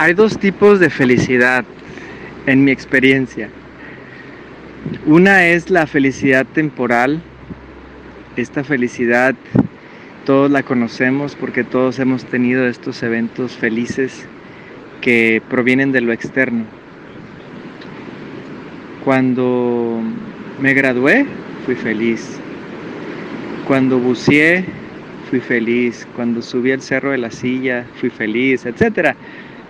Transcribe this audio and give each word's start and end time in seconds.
Hay 0.00 0.14
dos 0.14 0.38
tipos 0.38 0.80
de 0.80 0.88
felicidad 0.88 1.62
en 2.46 2.64
mi 2.64 2.70
experiencia. 2.70 3.50
Una 5.04 5.46
es 5.48 5.68
la 5.68 5.86
felicidad 5.86 6.46
temporal. 6.46 7.20
Esta 8.34 8.64
felicidad 8.64 9.34
todos 10.24 10.50
la 10.50 10.62
conocemos 10.62 11.34
porque 11.34 11.64
todos 11.64 11.98
hemos 11.98 12.24
tenido 12.24 12.66
estos 12.66 13.02
eventos 13.02 13.52
felices 13.58 14.26
que 15.02 15.42
provienen 15.50 15.92
de 15.92 16.00
lo 16.00 16.14
externo. 16.14 16.64
Cuando 19.04 20.00
me 20.62 20.72
gradué, 20.72 21.26
fui 21.66 21.74
feliz. 21.74 22.40
Cuando 23.66 23.98
buceé, 23.98 24.64
fui 25.28 25.40
feliz. 25.40 26.08
Cuando 26.16 26.40
subí 26.40 26.72
al 26.72 26.80
cerro 26.80 27.10
de 27.10 27.18
la 27.18 27.30
silla, 27.30 27.84
fui 28.00 28.08
feliz, 28.08 28.64
etc. 28.64 29.14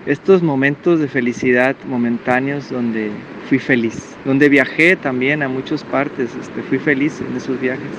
Estos 0.07 0.43
momentos 0.43 0.99
de 0.99 1.09
felicidad 1.09 1.77
momentáneos 1.87 2.71
donde 2.71 3.11
fui 3.51 3.59
feliz. 3.59 4.17
Donde 4.25 4.49
viajé 4.49 4.97
también 4.97 5.43
a 5.43 5.49
muchas 5.49 5.85
partes, 5.85 6.31
este, 6.41 6.63
fui 6.63 6.79
feliz 6.79 7.21
en 7.21 7.37
esos 7.37 7.61
viajes. 7.61 7.91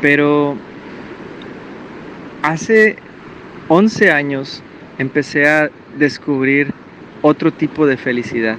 Pero 0.00 0.56
hace 2.42 2.94
11 3.66 4.12
años 4.12 4.62
empecé 4.98 5.48
a 5.48 5.68
descubrir 5.98 6.72
otro 7.22 7.52
tipo 7.52 7.84
de 7.84 7.96
felicidad. 7.96 8.56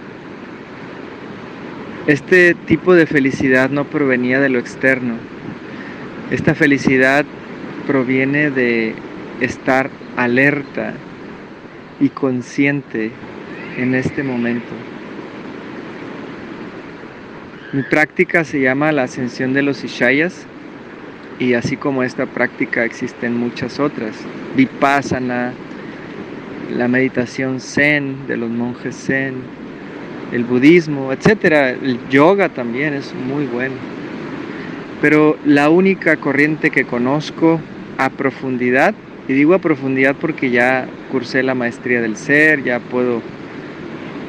Este 2.07 2.53
tipo 2.53 2.93
de 2.93 3.05
felicidad 3.05 3.69
no 3.69 3.85
provenía 3.85 4.41
de 4.41 4.49
lo 4.49 4.59
externo. 4.59 5.13
Esta 6.31 6.53
felicidad 6.53 7.23
proviene 7.87 8.51
de 8.51 8.93
estar 9.39 9.89
alerta 10.17 10.95
y 11.99 12.09
consciente 12.09 13.11
en 13.77 13.95
este 13.95 14.23
momento. 14.23 14.73
Mi 17.71 17.83
práctica 17.83 18.43
se 18.43 18.59
llama 18.59 18.91
la 18.91 19.03
ascensión 19.03 19.53
de 19.53 19.61
los 19.61 19.83
Ishayas 19.83 20.47
y 21.37 21.53
así 21.53 21.77
como 21.77 22.03
esta 22.03 22.25
práctica 22.25 22.83
existen 22.83 23.37
muchas 23.37 23.79
otras. 23.79 24.15
Vipassana, 24.55 25.53
la 26.75 26.87
meditación 26.87 27.59
zen 27.59 28.27
de 28.27 28.37
los 28.37 28.49
monjes 28.49 28.95
zen, 28.95 29.35
el 30.31 30.43
budismo, 30.43 31.13
etcétera. 31.13 31.69
El 31.69 31.99
yoga 32.09 32.49
también 32.49 32.93
es 32.93 33.13
muy 33.13 33.45
bueno. 33.45 33.75
Pero 35.01 35.37
la 35.45 35.69
única 35.69 36.17
corriente 36.17 36.71
que 36.71 36.85
conozco 36.85 37.61
a 37.97 38.09
profundidad, 38.09 38.93
y 39.29 39.33
digo 39.33 39.53
a 39.53 39.59
profundidad 39.59 40.15
porque 40.19 40.49
ya 40.49 40.87
cursé 41.11 41.43
la 41.43 41.53
maestría 41.53 42.01
del 42.01 42.17
ser, 42.17 42.63
ya 42.63 42.79
puedo 42.79 43.21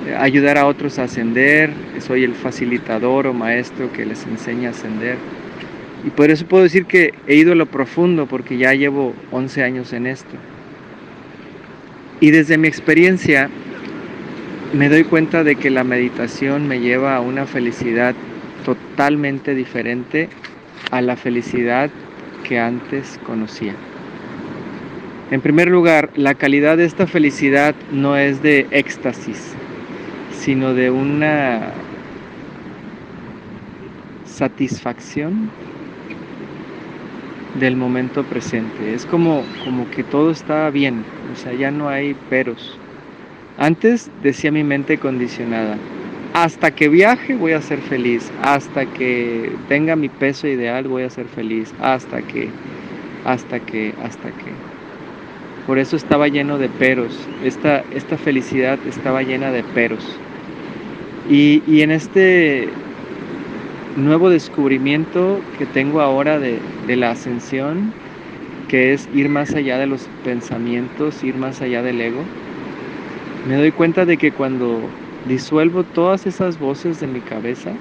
eh, 0.07 0.15
ayudar 0.15 0.59
a 0.59 0.67
otros 0.67 0.99
a 0.99 1.05
ascender, 1.05 1.71
soy 2.01 2.23
el 2.23 2.35
facilitador 2.35 3.27
o 3.27 3.33
maestro 3.33 3.91
que 3.95 4.05
les 4.05 4.27
enseña 4.27 4.69
a 4.69 4.73
ascender. 4.73 5.17
Y 6.05 6.11
por 6.11 6.31
eso 6.31 6.45
puedo 6.45 6.65
decir 6.65 6.85
que 6.85 7.15
he 7.27 7.35
ido 7.35 7.53
a 7.53 7.55
lo 7.55 7.65
profundo 7.65 8.27
porque 8.27 8.59
ya 8.59 8.75
llevo 8.75 9.15
11 9.31 9.65
años 9.65 9.95
en 9.95 10.07
esto. 10.07 10.37
Y 12.21 12.31
desde 12.31 12.59
mi 12.59 12.69
experiencia 12.69 13.49
me 14.75 14.91
doy 14.91 15.05
cuenta 15.05 15.45
de 15.45 15.57
que 15.57 15.71
la 15.71 15.83
meditación 15.83 16.69
me 16.69 16.79
lleva 16.79 17.17
a 17.17 17.21
una 17.21 17.47
felicidad 17.47 18.15
totalmente 18.67 19.55
diferente 19.55 20.29
a 20.91 21.01
la 21.01 21.17
felicidad 21.17 21.89
que 22.47 22.59
antes 22.59 23.19
conocía. 23.25 23.75
En 25.31 25.41
primer 25.41 25.69
lugar, 25.69 26.11
la 26.17 26.35
calidad 26.35 26.77
de 26.77 26.85
esta 26.85 27.07
felicidad 27.07 27.77
no 27.93 28.17
es 28.17 28.43
de 28.43 28.67
éxtasis, 28.73 29.55
sino 30.37 30.75
de 30.75 30.91
una 30.91 31.71
satisfacción 34.25 35.51
del 37.61 37.77
momento 37.77 38.25
presente. 38.25 38.93
Es 38.93 39.07
como, 39.07 39.45
como 39.65 39.89
que 39.91 40.03
todo 40.03 40.33
está 40.33 40.69
bien, 40.71 41.05
o 41.33 41.37
sea, 41.37 41.53
ya 41.53 41.71
no 41.71 41.89
hay 41.89 42.15
peros. 42.29 42.77
Antes 43.57 44.11
decía 44.25 44.51
mi 44.51 44.65
mente 44.65 44.99
condicionada, 44.99 45.77
hasta 46.33 46.73
que 46.73 46.89
viaje 46.89 47.37
voy 47.37 47.53
a 47.53 47.63
ser 47.63 47.79
feliz, 47.79 48.33
hasta 48.43 48.85
que 48.87 49.53
tenga 49.69 49.95
mi 49.95 50.09
peso 50.09 50.49
ideal 50.49 50.89
voy 50.89 51.05
a 51.05 51.11
ser 51.11 51.27
feliz, 51.27 51.73
hasta 51.81 52.21
que, 52.23 52.49
hasta 53.25 53.61
que, 53.61 53.95
hasta 54.03 54.31
que. 54.31 54.70
Por 55.67 55.79
eso 55.79 55.97
estaba 55.97 56.29
lleno 56.29 56.59
de 56.59 56.69
peros, 56.69 57.13
esta, 57.45 57.85
esta 57.95 58.17
felicidad 58.17 58.79
estaba 58.89 59.23
llena 59.23 59.53
de 59.53 59.63
peros. 59.63 60.05
Y, 61.31 61.63
y 61.67 61.83
en 61.83 61.91
este 61.91 62.69
nuevo 63.97 64.31
descubrimiento 64.31 65.41
que 65.59 65.67
tengo 65.67 66.01
ahora 66.01 66.39
de, 66.39 66.59
de 66.87 66.97
la 66.97 67.11
ascensión, 67.13 67.93
que 68.69 68.93
es 68.93 69.09
ir 69.15 69.29
más 69.29 69.55
allá 69.55 69.79
de 69.79 69.87
los 69.87 70.09
pensamientos, 70.25 71.23
ir 71.23 71.35
más 71.35 71.61
allá 71.61 71.83
del 71.83 72.01
ego, 72.01 72.23
me 73.49 73.57
doy 73.57 73.73
cuenta 73.73 74.05
de 74.05 74.17
que 74.17 74.33
cuando 74.33 74.81
disuelvo 75.29 75.83
todas 75.85 76.27
esas 76.27 76.59
voces 76.59 77.01
de 77.01 77.07
mi 77.07 77.21
cabeza, 77.21 77.73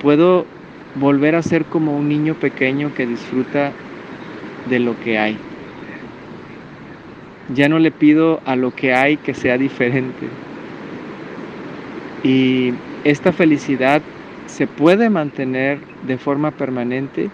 puedo 0.00 0.46
volver 0.94 1.34
a 1.34 1.42
ser 1.42 1.64
como 1.64 1.96
un 1.96 2.08
niño 2.08 2.34
pequeño 2.34 2.92
que 2.94 3.06
disfruta 3.06 3.72
de 4.68 4.78
lo 4.78 4.98
que 5.00 5.18
hay. 5.18 5.38
Ya 7.52 7.68
no 7.68 7.78
le 7.78 7.90
pido 7.90 8.40
a 8.46 8.56
lo 8.56 8.74
que 8.74 8.94
hay 8.94 9.16
que 9.18 9.34
sea 9.34 9.58
diferente. 9.58 10.28
Y 12.22 12.72
esta 13.04 13.32
felicidad 13.32 14.00
se 14.46 14.66
puede 14.66 15.10
mantener 15.10 15.78
de 16.06 16.16
forma 16.16 16.50
permanente 16.52 17.28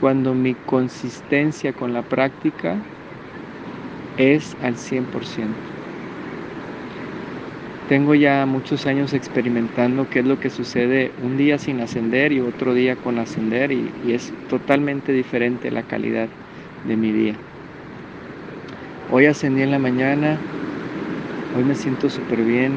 cuando 0.00 0.34
mi 0.34 0.54
consistencia 0.54 1.72
con 1.72 1.92
la 1.92 2.02
práctica 2.02 2.76
es 4.18 4.56
al 4.62 4.76
100%. 4.76 5.04
Tengo 7.88 8.14
ya 8.14 8.46
muchos 8.46 8.86
años 8.86 9.12
experimentando 9.12 10.08
qué 10.08 10.20
es 10.20 10.26
lo 10.26 10.40
que 10.40 10.48
sucede 10.48 11.10
un 11.22 11.36
día 11.36 11.58
sin 11.58 11.80
ascender 11.80 12.32
y 12.32 12.40
otro 12.40 12.72
día 12.72 12.96
con 12.96 13.18
ascender 13.18 13.72
y, 13.72 13.90
es 14.08 14.32
totalmente 14.48 15.12
diferente 15.12 15.70
la 15.70 15.82
calidad 15.82 16.28
de 16.88 16.96
mi 16.96 17.12
día. 17.12 17.34
Hoy 19.06 19.26
ascendí 19.26 19.62
en 19.62 19.70
la 19.70 19.78
mañana, 19.78 20.46
hoy 21.56 21.64
me 21.64 21.74
siento 21.74 22.08
súper 22.08 22.42
bien 22.42 22.72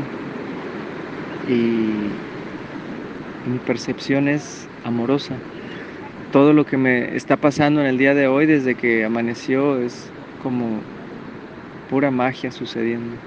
y 1.47 2.27
mi 3.49 3.59
percepción 3.59 4.27
es 4.27 4.69
amorosa. 4.83 5.35
Todo 6.31 6.53
lo 6.53 6.65
que 6.65 6.77
me 6.77 7.15
está 7.15 7.37
pasando 7.37 7.81
en 7.81 7.87
el 7.87 7.97
día 7.97 8.13
de 8.13 8.27
hoy 8.27 8.45
desde 8.45 8.75
que 8.75 9.05
amaneció 9.05 9.81
es 9.81 10.13
como 10.37 10.89
pura 11.89 12.11
magia 12.11 12.51
sucediendo 12.51 13.17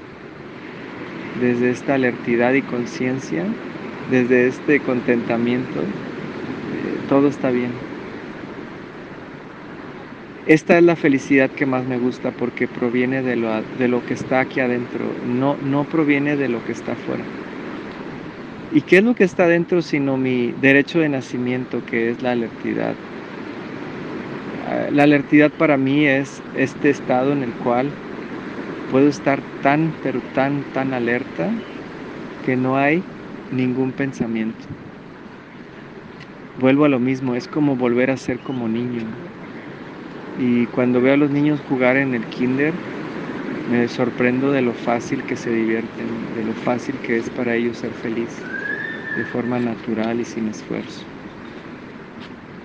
desde 1.33 1.71
esta 1.71 1.95
alertidad 1.95 2.53
y 2.55 2.63
conciencia, 2.63 3.47
desde 4.11 4.47
este 4.47 4.81
contentamiento, 4.81 5.81
eh, 5.83 7.01
todo 7.09 7.29
está 7.29 7.51
bien. 7.51 7.90
Esta 10.51 10.77
es 10.79 10.83
la 10.83 10.97
felicidad 10.97 11.49
que 11.49 11.65
más 11.65 11.87
me 11.87 11.97
gusta 11.97 12.33
porque 12.33 12.67
proviene 12.67 13.23
de 13.23 13.37
lo, 13.37 13.63
de 13.79 13.87
lo 13.87 14.05
que 14.05 14.15
está 14.15 14.41
aquí 14.41 14.59
adentro, 14.59 15.05
no, 15.25 15.57
no 15.65 15.85
proviene 15.85 16.35
de 16.35 16.49
lo 16.49 16.65
que 16.65 16.73
está 16.73 16.95
afuera. 16.95 17.23
¿Y 18.75 18.81
qué 18.81 18.99
es 18.99 19.05
lo 19.05 19.15
que 19.15 19.23
está 19.23 19.45
adentro 19.45 19.81
sino 19.81 20.17
mi 20.17 20.53
derecho 20.61 20.99
de 20.99 21.09
nacimiento, 21.09 21.81
que 21.87 22.11
es 22.11 22.21
la 22.21 22.33
alertidad? 22.33 22.95
La 24.93 25.05
alertidad 25.05 25.53
para 25.53 25.77
mí 25.77 26.07
es 26.07 26.43
este 26.57 26.91
estado 26.91 27.31
en 27.31 27.45
el 27.45 27.53
cual 27.53 27.89
puedo 28.91 29.07
estar 29.07 29.39
tan, 29.63 29.95
pero 30.03 30.21
tan, 30.35 30.65
tan 30.75 30.95
alerta 30.95 31.49
que 32.45 32.57
no 32.57 32.77
hay 32.77 33.05
ningún 33.53 33.93
pensamiento. 33.93 34.65
Vuelvo 36.61 36.87
a 36.87 36.89
lo 36.89 36.99
mismo, 36.99 37.37
es 37.37 37.47
como 37.47 37.77
volver 37.77 38.11
a 38.11 38.17
ser 38.17 38.41
como 38.41 38.67
niño. 38.67 39.05
Y 40.35 40.69
cuando 40.69 41.01
veo 41.01 41.15
a 41.15 41.17
los 41.17 41.31
niños 41.31 41.61
jugar 41.61 41.97
en 41.97 42.15
el 42.15 42.29
kinder, 42.29 42.83
me 43.65 43.89
sorprendo 43.89 44.51
de 44.53 44.63
lo 44.63 44.75
fácil 44.75 45.25
que 45.27 45.37
se 45.37 45.51
divierten, 45.53 46.33
de 46.33 46.45
lo 46.45 46.55
fácil 46.55 47.01
que 47.01 47.19
es 47.19 47.31
para 47.31 47.57
ellos 47.57 47.79
ser 47.79 47.95
feliz, 47.95 48.51
de 49.15 49.25
forma 49.27 49.61
natural 49.61 50.21
y 50.21 50.27
sin 50.27 50.49
esfuerzo. 50.49 51.09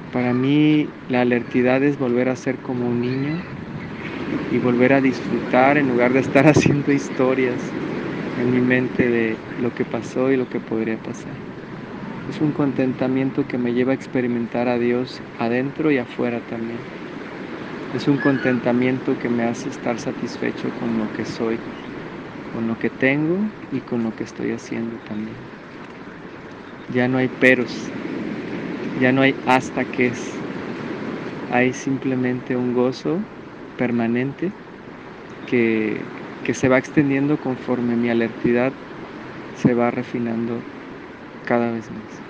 Para 0.09 0.33
mí 0.33 0.95
la 1.05 1.21
alertidad 1.21 1.83
es 1.83 1.97
volver 1.99 2.29
a 2.29 2.35
ser 2.35 2.59
como 2.59 2.87
un 2.89 3.01
niño 3.01 3.45
y 4.49 4.57
volver 4.59 4.93
a 4.93 5.01
disfrutar 5.01 5.77
en 5.77 5.87
lugar 5.87 6.13
de 6.13 6.19
estar 6.19 6.47
haciendo 6.47 6.91
historias 6.91 7.75
en 8.35 8.51
mi 8.51 8.61
mente 8.61 9.09
de 9.09 9.43
lo 9.55 9.73
que 9.73 9.85
pasó 9.85 10.31
y 10.31 10.37
lo 10.37 10.49
que 10.49 10.61
podría 10.61 10.97
pasar. 10.97 11.45
Es 12.27 12.41
un 12.41 12.53
contentamiento 12.53 13.47
que 13.47 13.57
me 13.59 13.73
lleva 13.73 13.93
a 13.93 13.95
experimentar 13.95 14.67
a 14.69 14.79
Dios 14.79 15.23
adentro 15.35 15.91
y 15.91 15.97
afuera 15.99 16.41
también. 16.41 16.89
Es 17.95 18.07
un 18.07 18.19
contentamiento 18.19 19.17
que 19.17 19.29
me 19.29 19.43
hace 19.43 19.69
estar 19.69 19.97
satisfecho 19.99 20.71
con 20.71 20.99
lo 20.99 21.09
que 21.09 21.25
soy 21.25 21.63
con 22.47 22.67
lo 22.67 22.77
que 22.77 22.89
tengo 22.91 23.53
y 23.69 23.83
con 23.83 24.03
lo 24.03 24.13
que 24.15 24.23
estoy 24.25 24.51
haciendo 24.51 24.99
también. 24.99 25.51
Ya 26.87 27.07
no 27.07 27.17
hay 27.19 27.29
peros, 27.29 27.93
ya 28.93 29.11
no 29.11 29.21
hay 29.21 29.37
hasta 29.45 29.85
que 29.85 30.07
es, 30.07 30.45
hay 31.47 31.73
simplemente 31.73 32.55
un 32.55 32.73
gozo 32.73 33.25
permanente 33.75 34.55
que, 35.45 36.11
que 36.43 36.53
se 36.55 36.69
va 36.69 36.79
extendiendo 36.79 37.39
conforme 37.39 37.97
mi 37.97 38.09
alertidad 38.09 38.75
se 39.53 39.73
va 39.75 39.91
refinando 39.91 40.67
cada 41.43 41.71
vez 41.71 41.91
más. 41.91 42.25